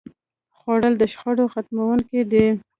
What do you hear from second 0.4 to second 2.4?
خوړل د شخړې ختموونکی